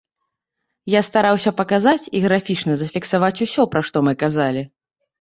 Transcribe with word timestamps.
Я 0.93 1.01
стараўся 1.09 1.53
паказаць 1.59 2.09
і 2.21 2.23
графічна 2.25 2.73
зафіксаваць 2.83 3.33
усё, 3.49 3.71
пра 3.75 3.81
што 3.93 3.97
мы 4.09 4.19
казалі. 4.27 4.71